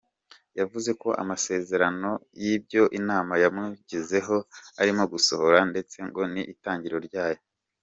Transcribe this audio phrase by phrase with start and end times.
[0.59, 2.09] Yavuze ko amasezerano
[2.41, 4.37] y'ibyo Imana yamuvuzeho
[4.81, 7.41] arimo gusohora ndetse ngo ni itangiriro ryayo.